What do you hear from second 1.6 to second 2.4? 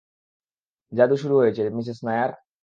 Mrs Nair!